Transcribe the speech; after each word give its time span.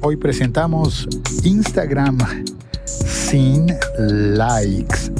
Hoy 0.00 0.16
presentamos 0.16 1.08
Instagram 1.42 2.18
sin 2.84 3.66
likes, 3.98 5.12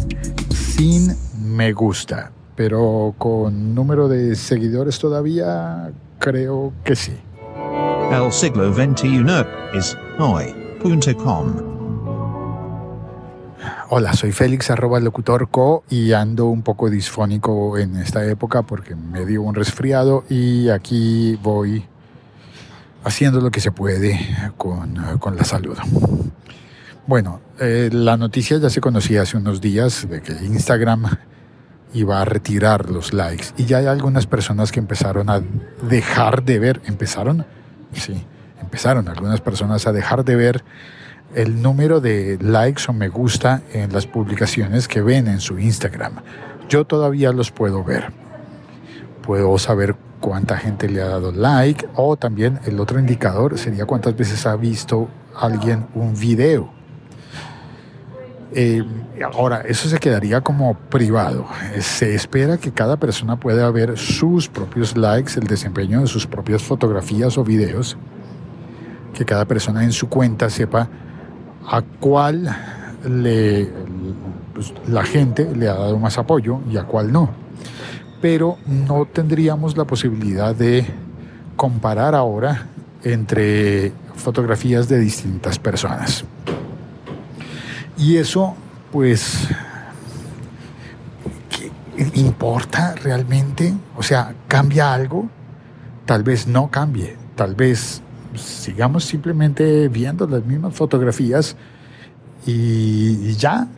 sin 0.55 1.17
me 1.43 1.73
gusta, 1.73 2.31
pero 2.55 3.13
con 3.19 3.75
número 3.75 4.07
de 4.07 4.37
seguidores 4.37 5.01
todavía 5.01 5.91
creo 6.21 6.73
que 6.85 6.95
sí. 6.95 7.13
El 8.13 8.31
siglo 8.31 8.73
XXI 8.73 9.25
es 9.75 9.99
hoy.com. 10.17 11.55
Hola, 13.91 14.13
soy 14.13 14.31
Félix 14.31 14.71
arroba 14.71 15.01
locutor 15.01 15.49
co 15.51 15.83
y 15.91 16.13
ando 16.13 16.47
un 16.47 16.63
poco 16.63 16.89
disfónico 16.89 17.79
en 17.79 17.97
esta 17.97 18.25
época 18.25 18.63
porque 18.63 18.95
me 18.95 19.27
dio 19.27 19.43
un 19.43 19.57
resfriado 19.57 20.23
y 20.31 20.69
aquí 20.69 21.37
voy 21.43 21.85
haciendo 23.09 23.41
lo 23.41 23.51
que 23.51 23.61
se 23.61 23.73
puede 23.73 24.21
con, 24.57 25.19
con 25.19 25.37
la 25.37 25.45
salud. 25.45 25.77
Bueno, 27.07 27.41
eh, 27.59 27.89
la 27.91 28.17
noticia 28.19 28.59
ya 28.59 28.69
se 28.69 28.81
conocía 28.81 29.23
hace 29.23 29.39
unos 29.39 29.61
días 29.61 30.07
de 30.09 30.21
que 30.21 30.33
Instagram 30.33 31.07
iba 31.95 32.21
a 32.21 32.25
retirar 32.27 32.91
los 32.91 33.15
likes 33.15 33.47
y 33.57 33.65
ya 33.65 33.79
hay 33.79 33.87
algunas 33.87 34.27
personas 34.27 34.73
que 34.73 34.79
empezaron 34.79 35.31
a 35.31 35.43
dejar 35.89 36.45
de 36.45 36.59
ver, 36.59 36.83
empezaron, 36.85 37.47
sí, 37.95 38.23
empezaron 38.61 39.09
algunas 39.09 39.41
personas 39.41 39.87
a 39.87 39.93
dejar 39.93 40.23
de 40.23 40.37
ver 40.37 40.65
el 41.35 41.63
número 41.63 42.01
de 42.01 42.39
likes 42.43 42.83
o 42.89 42.93
me 42.93 43.09
gusta 43.09 43.63
en 43.73 43.93
las 43.93 44.07
publicaciones 44.07 44.87
que 44.87 45.01
ven 45.01 45.29
en 45.29 45.41
su 45.41 45.59
Instagram. 45.59 46.17
Yo 46.69 46.85
todavía 46.85 47.33
los 47.33 47.51
puedo 47.51 47.83
ver. 47.83 48.13
Puedo 49.23 49.59
saber 49.59 49.97
cuánta 50.21 50.57
gente 50.57 50.89
le 50.89 51.01
ha 51.01 51.09
dado 51.09 51.33
like 51.33 51.89
o 51.95 52.17
también 52.17 52.61
el 52.67 52.81
otro 52.81 52.99
indicador 52.99 53.59
sería 53.59 53.87
cuántas 53.87 54.17
veces 54.17 54.47
ha 54.47 54.57
visto 54.57 55.09
alguien 55.37 55.87
un 55.95 56.19
video. 56.19 56.71
Eh, 58.53 58.83
ahora, 59.35 59.61
eso 59.61 59.89
se 59.89 59.99
quedaría 59.99 60.41
como 60.41 60.75
privado. 60.75 61.47
Se 61.81 62.15
espera 62.15 62.57
que 62.57 62.73
cada 62.73 62.97
persona 62.97 63.39
pueda 63.39 63.71
ver 63.71 63.99
sus 63.99 64.49
propios 64.49 64.97
likes, 64.97 65.39
el 65.39 65.47
desempeño 65.47 66.01
de 66.01 66.07
sus 66.07 66.27
propias 66.27 66.63
fotografías 66.63 67.37
o 67.37 67.45
videos, 67.45 67.97
que 69.15 69.25
cada 69.25 69.45
persona 69.45 69.85
en 69.85 69.93
su 69.93 70.09
cuenta 70.09 70.49
sepa 70.49 70.89
a 71.67 71.83
cuál 72.01 72.57
le, 73.07 73.69
pues, 74.55 74.73
la 74.89 75.05
gente 75.05 75.55
le 75.55 75.69
ha 75.69 75.75
dado 75.75 75.99
más 75.99 76.17
apoyo 76.17 76.61
y 76.71 76.79
a 76.79 76.85
cuál 76.85 77.13
no 77.13 77.48
pero 78.21 78.59
no 78.67 79.07
tendríamos 79.07 79.77
la 79.77 79.85
posibilidad 79.85 80.55
de 80.55 80.87
comparar 81.57 82.15
ahora 82.15 82.67
entre 83.05 83.93
fotografías 84.15 84.89
de 84.89 84.99
distintas 84.99 85.59
personas. 85.59 86.25
Y 87.97 88.17
eso, 88.17 88.55
pues, 88.93 89.49
¿importa 92.15 92.95
realmente? 93.03 93.75
O 93.97 94.03
sea, 94.03 94.35
¿cambia 94.47 94.95
algo? 94.95 95.29
Tal 96.07 96.23
vez 96.23 96.47
no 96.47 96.71
cambie, 96.71 97.17
tal 97.35 97.55
vez 97.55 98.03
sigamos 98.35 99.05
simplemente 99.05 99.89
viendo 99.89 100.27
las 100.27 100.45
mismas 100.45 100.75
fotografías 100.75 101.57
y, 102.47 103.33
ya, 103.35 103.69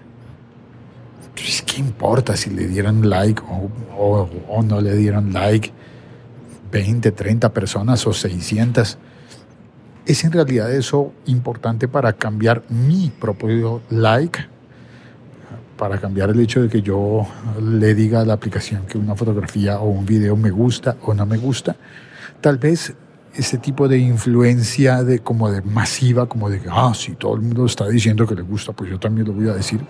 pues, 1.40 1.62
¿qué 1.62 1.80
importa 1.80 2.36
si 2.36 2.50
le 2.50 2.66
dieron 2.66 3.08
like 3.08 3.42
o, 3.96 4.28
o, 4.48 4.62
no 4.62 4.80
le 4.80 4.94
dieron 4.96 5.32
like 5.32 5.72
20, 6.70 7.12
30 7.12 7.52
personas 7.52 8.06
o 8.06 8.12
600? 8.12 8.98
¿Es 10.06 10.24
en 10.24 10.32
realidad 10.32 10.72
eso 10.72 11.12
importante 11.26 11.88
para 11.88 12.12
cambiar 12.12 12.62
mi 12.68 13.10
propio 13.10 13.80
like? 13.90 14.38
Para 15.76 15.98
cambiar 15.98 16.30
el 16.30 16.40
hecho 16.40 16.60
de 16.60 16.68
que 16.68 16.82
yo 16.82 17.26
le 17.60 17.94
diga 17.94 18.20
a 18.20 18.24
la 18.24 18.34
aplicación 18.34 18.84
que 18.86 18.98
una 18.98 19.14
fotografía 19.14 19.80
o 19.80 19.88
un 19.88 20.04
video 20.04 20.36
me 20.36 20.50
gusta 20.50 20.96
o 21.02 21.14
no 21.14 21.24
me 21.24 21.38
gusta. 21.38 21.76
Tal 22.40 22.58
vez 22.58 22.94
ese 23.34 23.56
tipo 23.58 23.88
de 23.88 23.98
influencia 23.98 25.04
de 25.04 25.20
como 25.20 25.50
de 25.50 25.62
masiva, 25.62 26.26
como 26.26 26.50
de 26.50 26.60
ah, 26.70 26.92
si 26.94 27.14
todo 27.14 27.36
el 27.36 27.42
mundo 27.42 27.64
está 27.64 27.88
diciendo 27.88 28.26
que 28.26 28.34
le 28.34 28.42
gusta, 28.42 28.72
pues 28.72 28.90
yo 28.90 28.98
también 28.98 29.26
lo 29.26 29.32
voy 29.32 29.48
a 29.48 29.54
decir 29.54 29.80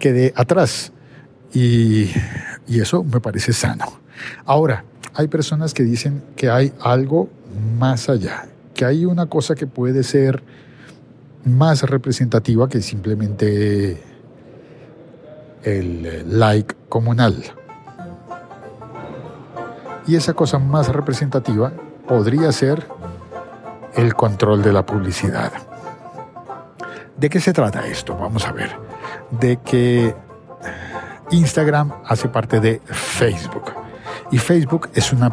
quede 0.00 0.32
atrás. 0.34 0.92
Y, 1.52 2.10
y 2.66 2.80
eso 2.80 3.04
me 3.04 3.20
parece 3.20 3.52
sano. 3.52 3.84
Ahora, 4.44 4.84
hay 5.14 5.28
personas 5.28 5.74
que 5.74 5.84
dicen 5.84 6.24
que 6.34 6.50
hay 6.50 6.72
algo 6.80 7.28
más 7.78 8.08
allá, 8.08 8.48
que 8.74 8.84
hay 8.84 9.04
una 9.04 9.26
cosa 9.26 9.54
que 9.54 9.66
puede 9.66 10.02
ser 10.02 10.42
más 11.44 11.82
representativa 11.82 12.68
que 12.68 12.82
simplemente 12.82 14.02
el 15.62 16.38
like 16.38 16.74
comunal. 16.88 17.36
Y 20.06 20.16
esa 20.16 20.32
cosa 20.32 20.58
más 20.58 20.88
representativa 20.88 21.72
podría 22.08 22.50
ser 22.52 22.86
el 23.94 24.14
control 24.14 24.62
de 24.62 24.72
la 24.72 24.84
publicidad. 24.84 25.52
¿De 27.16 27.28
qué 27.28 27.40
se 27.40 27.52
trata 27.52 27.86
esto? 27.86 28.16
Vamos 28.16 28.46
a 28.46 28.52
ver 28.52 28.89
de 29.30 29.58
que 29.58 30.14
Instagram 31.30 31.92
hace 32.04 32.28
parte 32.28 32.60
de 32.60 32.80
Facebook. 32.86 33.72
Y 34.30 34.38
Facebook 34.38 34.90
es 34.94 35.12
una, 35.12 35.32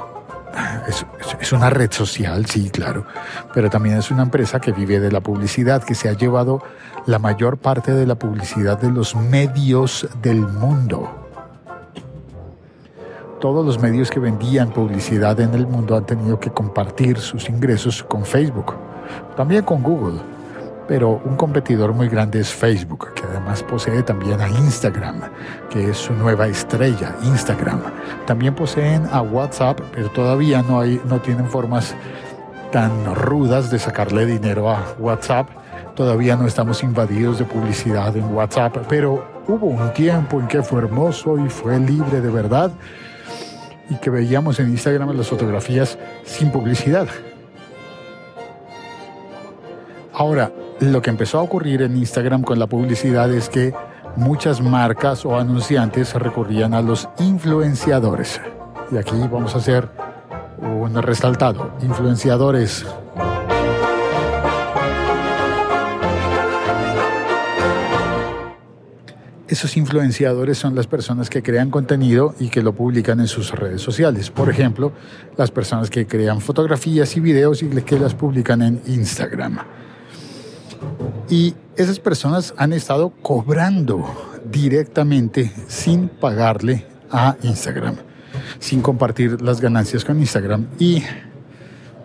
es, 1.39 1.51
una 1.51 1.69
red 1.69 1.91
social, 1.91 2.45
sí, 2.45 2.69
claro, 2.69 3.05
pero 3.53 3.69
también 3.69 3.97
es 3.97 4.11
una 4.11 4.23
empresa 4.23 4.59
que 4.59 4.71
vive 4.71 4.99
de 4.99 5.11
la 5.11 5.21
publicidad, 5.21 5.83
que 5.83 5.95
se 5.95 6.09
ha 6.09 6.13
llevado 6.13 6.63
la 7.05 7.19
mayor 7.19 7.57
parte 7.57 7.93
de 7.93 8.05
la 8.05 8.15
publicidad 8.15 8.79
de 8.79 8.89
los 8.89 9.15
medios 9.15 10.07
del 10.21 10.41
mundo. 10.41 11.23
Todos 13.39 13.63
los 13.63 13.79
medios 13.79 14.09
que 14.09 14.19
vendían 14.19 14.71
publicidad 14.71 15.39
en 15.39 15.53
el 15.53 15.67
mundo 15.67 15.95
han 15.95 16.05
tenido 16.05 16.39
que 16.39 16.49
compartir 16.49 17.19
sus 17.19 17.49
ingresos 17.49 18.03
con 18.03 18.25
Facebook, 18.25 18.73
también 19.35 19.63
con 19.63 19.83
Google 19.83 20.36
pero 20.87 21.21
un 21.25 21.35
competidor 21.35 21.93
muy 21.93 22.07
grande 22.07 22.39
es 22.39 22.53
Facebook, 22.53 23.13
que 23.13 23.23
además 23.23 23.61
posee 23.63 24.03
también 24.03 24.39
a 24.39 24.47
Instagram, 24.47 25.21
que 25.69 25.89
es 25.89 25.97
su 25.97 26.13
nueva 26.13 26.47
estrella, 26.47 27.15
Instagram. 27.23 27.81
También 28.25 28.55
poseen 28.55 29.05
a 29.11 29.21
WhatsApp, 29.21 29.79
pero 29.93 30.09
todavía 30.09 30.61
no, 30.61 30.79
hay, 30.79 31.01
no 31.05 31.19
tienen 31.19 31.47
formas 31.47 31.93
tan 32.71 33.15
rudas 33.15 33.69
de 33.69 33.79
sacarle 33.79 34.25
dinero 34.25 34.69
a 34.69 34.95
WhatsApp. 34.97 35.49
Todavía 35.95 36.35
no 36.35 36.47
estamos 36.47 36.83
invadidos 36.83 37.39
de 37.39 37.45
publicidad 37.45 38.15
en 38.15 38.33
WhatsApp, 38.33 38.77
pero 38.87 39.43
hubo 39.47 39.67
un 39.67 39.91
tiempo 39.93 40.39
en 40.39 40.47
que 40.47 40.61
fue 40.61 40.79
hermoso 40.79 41.37
y 41.37 41.49
fue 41.49 41.79
libre 41.79 42.21
de 42.21 42.29
verdad 42.29 42.71
y 43.89 43.95
que 43.95 44.09
veíamos 44.09 44.59
en 44.59 44.69
Instagram 44.69 45.15
las 45.15 45.27
fotografías 45.27 45.97
sin 46.23 46.51
publicidad. 46.51 47.07
Ahora, 50.13 50.51
lo 50.79 51.01
que 51.01 51.09
empezó 51.09 51.39
a 51.39 51.41
ocurrir 51.41 51.81
en 51.81 51.97
Instagram 51.97 52.43
con 52.43 52.59
la 52.59 52.67
publicidad 52.67 53.31
es 53.33 53.49
que 53.49 53.73
muchas 54.15 54.61
marcas 54.61 55.25
o 55.25 55.37
anunciantes 55.37 56.13
recurrían 56.13 56.73
a 56.73 56.81
los 56.81 57.09
influenciadores. 57.19 58.39
Y 58.91 58.97
aquí 58.97 59.15
vamos 59.31 59.55
a 59.55 59.57
hacer 59.57 59.89
un 60.59 60.93
resaltado. 61.01 61.71
Influenciadores. 61.81 62.85
Esos 69.47 69.77
influenciadores 69.77 70.57
son 70.57 70.75
las 70.75 70.87
personas 70.87 71.29
que 71.29 71.41
crean 71.41 71.71
contenido 71.71 72.35
y 72.37 72.49
que 72.49 72.61
lo 72.61 72.73
publican 72.73 73.21
en 73.21 73.27
sus 73.27 73.51
redes 73.51 73.81
sociales. 73.81 74.29
Por 74.29 74.49
ejemplo, 74.49 74.91
las 75.37 75.51
personas 75.51 75.89
que 75.89 76.05
crean 76.05 76.41
fotografías 76.41 77.15
y 77.15 77.21
videos 77.21 77.63
y 77.63 77.69
que 77.69 77.97
las 77.97 78.13
publican 78.13 78.61
en 78.61 78.81
Instagram. 78.85 79.59
Y 81.29 81.55
esas 81.75 81.99
personas 81.99 82.53
han 82.57 82.71
estado 82.71 83.09
cobrando 83.21 84.05
directamente 84.49 85.51
sin 85.67 86.07
pagarle 86.07 86.85
a 87.11 87.35
Instagram, 87.43 87.95
sin 88.59 88.81
compartir 88.81 89.41
las 89.41 89.59
ganancias 89.59 90.05
con 90.05 90.19
Instagram. 90.19 90.67
Y 90.79 91.03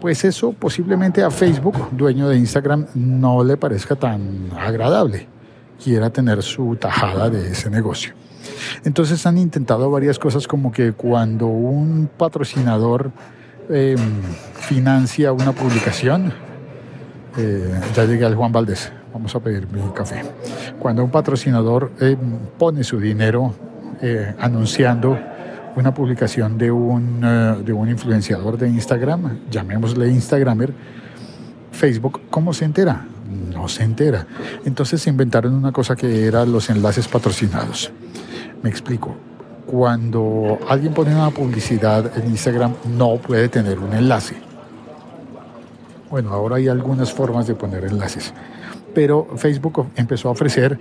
pues 0.01 0.25
eso 0.25 0.53
posiblemente 0.53 1.23
a 1.23 1.31
Facebook, 1.31 1.91
dueño 1.93 2.29
de 2.29 2.37
Instagram, 2.37 2.87
no 2.95 3.45
le 3.45 3.57
parezca 3.57 3.95
tan 3.95 4.51
agradable. 4.59 5.29
Quiera 5.83 6.11
tener 6.11 6.43
su 6.43 6.75
tajada 6.75 7.31
de 7.31 7.53
ese 7.53 7.71
negocio. 7.71 8.15
Entonces 8.85 9.25
han 9.25 9.39
intentado 9.39 9.89
varias 9.89 10.19
cosas 10.19 10.49
como 10.49 10.73
que 10.73 10.93
cuando 10.93 11.47
un 11.47 12.11
patrocinador 12.17 13.13
em, 13.69 13.97
financia 14.55 15.33
una 15.33 15.53
publicación, 15.53 16.33
eh, 17.37 17.81
ya 17.95 18.05
llegué 18.05 18.25
al 18.25 18.35
Juan 18.35 18.51
Valdés 18.51 18.93
vamos 19.13 19.35
a 19.35 19.41
pedir 19.41 19.69
mi 19.69 19.81
café. 19.93 20.23
Cuando 20.79 21.05
un 21.05 21.11
patrocinador 21.11 21.93
eh, 22.01 22.17
pone 22.59 22.83
su 22.85 22.99
dinero 22.99 23.55
eh, 24.01 24.35
anunciando 24.39 25.19
una 25.77 25.95
publicación 25.95 26.59
de 26.59 26.71
un, 26.71 27.21
eh, 27.25 27.63
de 27.65 27.73
un 27.73 27.89
influenciador 27.89 28.59
de 28.59 28.69
Instagram, 28.69 29.41
llamémosle 29.51 30.09
Instagramer, 30.09 30.73
Facebook, 31.71 32.23
¿cómo 32.31 32.53
se 32.53 32.65
entera? 32.65 33.07
No 33.53 33.69
se 33.69 33.83
entera. 33.83 34.27
Entonces 34.65 35.03
se 35.03 35.11
inventaron 35.11 35.55
una 35.55 35.73
cosa 35.73 35.97
que 35.97 36.27
eran 36.27 36.53
los 36.53 36.69
enlaces 36.71 37.09
patrocinados. 37.09 37.91
Me 38.63 38.71
explico. 38.71 39.17
Cuando 39.67 40.59
alguien 40.69 40.93
pone 40.93 41.15
una 41.15 41.31
publicidad 41.31 42.19
en 42.19 42.27
Instagram, 42.31 42.75
no 42.97 43.17
puede 43.17 43.49
tener 43.49 43.79
un 43.79 43.95
enlace. 43.95 44.37
Bueno, 46.11 46.31
ahora 46.31 46.57
hay 46.57 46.69
algunas 46.69 47.11
formas 47.11 47.47
de 47.47 47.55
poner 47.55 47.85
enlaces. 47.85 48.35
Pero 48.95 49.29
Facebook 49.37 49.87
empezó 49.97 50.29
a 50.29 50.33
ofrecer 50.33 50.79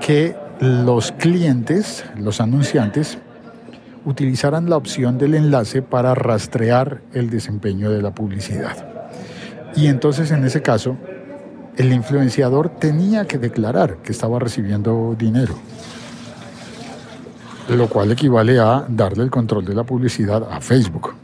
que 0.00 0.34
los 0.60 1.12
clientes, 1.12 2.04
los 2.18 2.40
anunciantes, 2.40 3.18
utilizaran 4.04 4.70
la 4.70 4.76
opción 4.76 5.18
del 5.18 5.34
enlace 5.34 5.82
para 5.82 6.14
rastrear 6.14 7.02
el 7.12 7.30
desempeño 7.30 7.90
de 7.90 8.02
la 8.02 8.14
publicidad. 8.14 8.76
Y 9.76 9.86
entonces 9.86 10.30
en 10.30 10.44
ese 10.44 10.62
caso, 10.62 10.96
el 11.76 11.92
influenciador 11.92 12.68
tenía 12.68 13.26
que 13.26 13.38
declarar 13.38 13.98
que 13.98 14.12
estaba 14.12 14.38
recibiendo 14.38 15.14
dinero, 15.18 15.54
lo 17.68 17.88
cual 17.88 18.12
equivale 18.12 18.58
a 18.58 18.84
darle 18.88 19.22
el 19.22 19.30
control 19.30 19.64
de 19.64 19.74
la 19.74 19.84
publicidad 19.84 20.46
a 20.50 20.60
Facebook, 20.60 21.14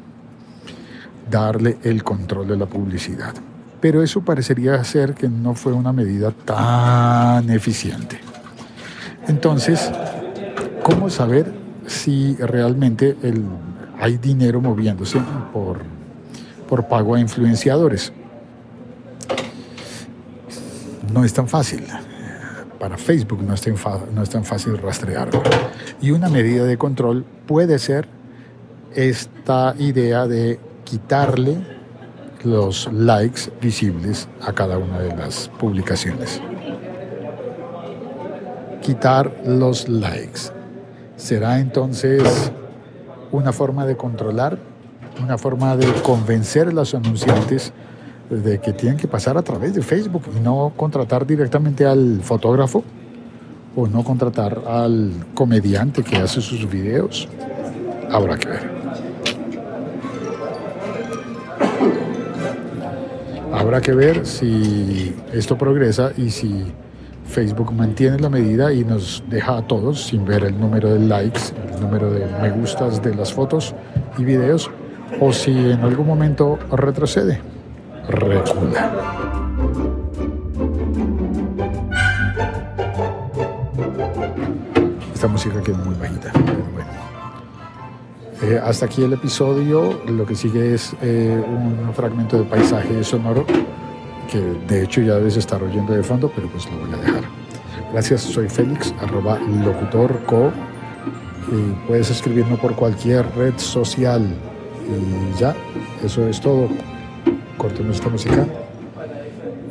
darle 1.30 1.78
el 1.82 2.04
control 2.04 2.46
de 2.46 2.56
la 2.56 2.66
publicidad. 2.66 3.34
Pero 3.80 4.02
eso 4.02 4.22
parecería 4.22 4.82
ser 4.84 5.14
que 5.14 5.28
no 5.28 5.54
fue 5.54 5.72
una 5.72 5.92
medida 5.92 6.30
tan 6.30 7.50
eficiente. 7.50 8.18
Entonces, 9.28 9.90
¿cómo 10.82 11.10
saber 11.10 11.52
si 11.86 12.36
realmente 12.36 13.16
hay 14.00 14.16
dinero 14.18 14.60
moviéndose 14.60 15.20
por, 15.52 15.80
por 16.68 16.88
pago 16.88 17.14
a 17.14 17.20
influenciadores? 17.20 18.12
No 21.12 21.24
es 21.24 21.32
tan 21.32 21.48
fácil. 21.48 21.84
Para 22.78 22.96
Facebook 22.96 23.42
no 23.42 23.54
es 23.54 23.62
tan, 23.62 23.74
no 24.14 24.22
es 24.22 24.30
tan 24.30 24.44
fácil 24.44 24.78
rastrearlo. 24.78 25.42
Y 26.00 26.10
una 26.10 26.28
medida 26.28 26.64
de 26.64 26.76
control 26.76 27.24
puede 27.46 27.78
ser 27.78 28.08
esta 28.94 29.74
idea 29.78 30.26
de 30.26 30.58
quitarle 30.84 31.75
los 32.46 32.90
likes 32.92 33.50
visibles 33.60 34.28
a 34.40 34.52
cada 34.52 34.78
una 34.78 35.00
de 35.00 35.14
las 35.16 35.50
publicaciones 35.58 36.40
quitar 38.86 39.32
los 39.44 39.88
likes. 39.88 40.42
¿Será 41.16 41.58
entonces 41.58 42.52
una 43.32 43.52
forma 43.52 43.84
de 43.84 43.96
controlar, 43.96 44.58
una 45.20 45.36
forma 45.36 45.76
de 45.76 45.92
convencer 46.02 46.68
a 46.68 46.70
los 46.70 46.94
anunciantes 46.94 47.72
de 48.30 48.60
que 48.60 48.72
tienen 48.72 48.96
que 48.96 49.08
pasar 49.08 49.36
a 49.36 49.42
través 49.42 49.74
de 49.74 49.82
Facebook 49.82 50.22
y 50.36 50.38
no 50.38 50.72
contratar 50.76 51.26
directamente 51.26 51.84
al 51.84 52.20
fotógrafo 52.22 52.84
o 53.74 53.88
no 53.88 54.04
contratar 54.04 54.62
al 54.68 55.10
comediante 55.34 56.04
que 56.04 56.18
hace 56.18 56.40
sus 56.40 56.70
videos? 56.70 57.28
Habrá 58.12 58.38
que 58.38 58.48
ver. 58.48 58.75
Habrá 63.56 63.80
que 63.80 63.92
ver 63.92 64.26
si 64.26 65.16
esto 65.32 65.56
progresa 65.56 66.12
y 66.16 66.30
si 66.30 66.66
Facebook 67.24 67.72
mantiene 67.72 68.18
la 68.18 68.28
medida 68.28 68.72
y 68.72 68.84
nos 68.84 69.24
deja 69.28 69.56
a 69.56 69.66
todos 69.66 70.04
sin 70.04 70.26
ver 70.26 70.44
el 70.44 70.60
número 70.60 70.92
de 70.92 71.00
likes, 71.00 71.40
el 71.74 71.80
número 71.80 72.10
de 72.10 72.26
me 72.40 72.50
gustas 72.50 73.02
de 73.02 73.14
las 73.14 73.32
fotos 73.32 73.74
y 74.18 74.24
videos, 74.24 74.70
o 75.20 75.32
si 75.32 75.50
en 75.50 75.80
algún 75.80 76.06
momento 76.06 76.58
retrocede, 76.70 77.40
recula. 78.08 78.92
Esta 85.14 85.28
música 85.28 85.62
queda 85.62 85.78
muy 85.78 85.94
bajita, 85.94 86.30
eh, 88.42 88.60
hasta 88.62 88.86
aquí 88.86 89.02
el 89.02 89.12
episodio, 89.12 90.02
lo 90.06 90.26
que 90.26 90.34
sigue 90.34 90.74
es 90.74 90.94
eh, 91.02 91.42
un 91.46 91.92
fragmento 91.94 92.38
de 92.38 92.44
paisaje 92.44 93.02
sonoro 93.02 93.46
que 94.26 94.40
de 94.40 94.82
hecho 94.82 95.00
ya 95.00 95.14
debes 95.14 95.36
estar 95.36 95.62
oyendo 95.62 95.94
de 95.94 96.02
fondo, 96.02 96.30
pero 96.34 96.48
pues 96.48 96.70
lo 96.70 96.78
voy 96.78 96.92
a 96.94 96.96
dejar. 96.96 97.22
Gracias, 97.92 98.22
soy 98.22 98.48
Félix, 98.48 98.92
arroba 99.00 99.38
locutorco. 99.38 100.52
Y 101.48 101.86
puedes 101.86 102.10
escribirme 102.10 102.56
por 102.56 102.74
cualquier 102.74 103.24
red 103.36 103.56
social. 103.56 104.22
Y 104.88 105.38
ya, 105.38 105.54
eso 106.04 106.26
es 106.26 106.40
todo. 106.40 106.68
Cortemos 107.56 107.96
esta 107.96 108.08
música 108.08 108.46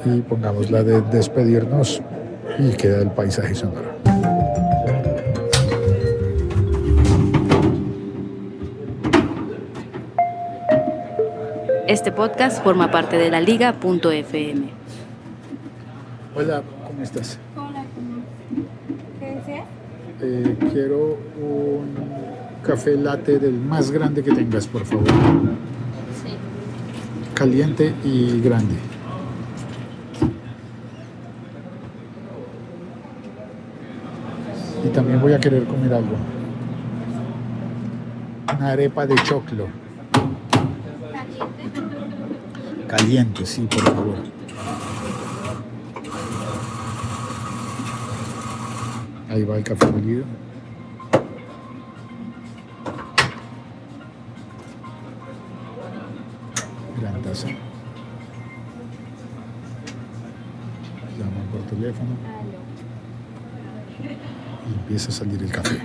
y 0.05 0.21
pongamos 0.21 0.71
la 0.71 0.83
de 0.83 1.01
despedirnos 1.01 2.01
y 2.59 2.71
queda 2.71 3.01
el 3.01 3.11
paisaje 3.11 3.53
sonoro. 3.55 3.94
Este 12.05 12.15
podcast 12.15 12.63
forma 12.63 12.91
parte 12.91 13.17
de 13.17 13.31
la 13.31 13.41
liga.fm. 13.41 14.69
Hola, 16.35 16.61
¿cómo 16.85 17.01
estás? 17.01 17.39
Hola, 17.55 17.83
¿qué 19.19 19.25
deseas? 19.25 19.65
Eh, 20.21 20.55
quiero 20.71 21.17
un 21.41 21.95
café 22.61 22.95
latte 22.95 23.39
del 23.39 23.53
más 23.53 23.89
grande 23.89 24.21
que 24.21 24.31
tengas, 24.31 24.67
por 24.67 24.85
favor. 24.85 25.07
Sí. 25.07 26.35
Caliente 27.33 27.95
y 28.03 28.39
grande. 28.39 28.75
Y 34.83 34.87
también 34.89 35.19
voy 35.19 35.33
a 35.33 35.39
querer 35.39 35.63
comer 35.63 35.91
algo. 35.91 36.17
Una 38.55 38.69
arepa 38.69 39.07
de 39.07 39.15
choclo. 39.23 39.84
Caliente, 42.87 43.45
sí, 43.45 43.67
por 43.69 43.81
favor. 43.81 44.15
Ahí 49.29 49.43
va 49.43 49.57
el 49.57 49.63
café 49.63 49.87
molido. 49.91 50.23
Gran 57.01 57.21
taza. 57.21 57.47
Llaman 61.17 61.47
por 61.51 61.61
teléfono 61.63 62.15
y 64.69 64.73
empieza 64.73 65.09
a 65.09 65.11
salir 65.11 65.41
el 65.41 65.51
café. 65.51 65.81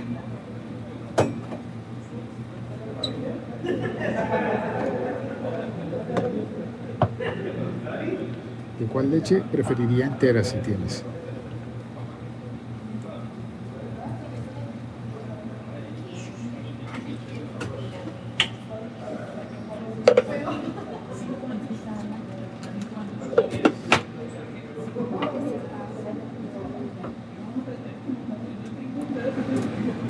¿De 8.81 8.87
cuál 8.87 9.11
leche 9.11 9.43
preferiría 9.51 10.07
entera 10.07 10.43
si 10.43 10.57
tienes? 10.57 11.03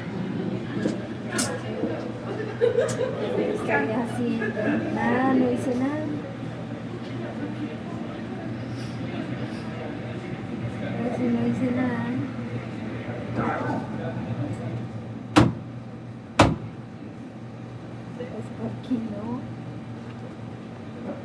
Nada, 4.95 5.35
no 5.35 5.51
hice 5.51 5.75
nada. 5.75 6.05
Así 11.13 11.23
no 11.23 11.47
hice 11.47 11.71
nada. 11.77 12.07
Pues 18.17 18.47
porque 18.61 18.95
no. 18.95 19.41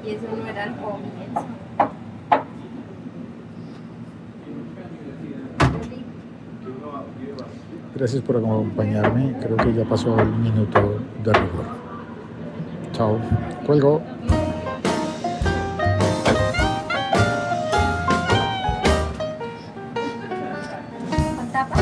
Y 0.04 0.16
eso 0.16 0.28
no 0.36 0.48
era 0.48 0.64
el 0.64 0.76
comienzo. 0.76 1.67
Gracias 7.98 8.22
por 8.22 8.38
acompañarme. 8.38 9.36
Creo 9.42 9.58
que 9.58 9.74
ya 9.74 9.84
pasó 9.84 10.20
el 10.20 10.30
minuto 10.30 11.00
de 11.24 11.34
rigor. 11.34 11.66
Chao. 12.92 13.18
Cuelgo. 13.66 14.04
¿Con 21.36 21.48
tapa? 21.52 21.76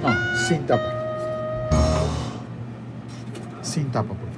No, 0.00 0.36
sin 0.46 0.64
tapa. 0.64 0.92
Sin 3.62 3.90
tapa, 3.90 4.14
por 4.14 4.28
favor. 4.28 4.33